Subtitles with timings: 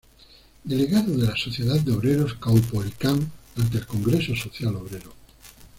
[0.63, 5.13] Delegado de la Sociedad de Obreros Caupolicán ante el Congreso Social Obrero.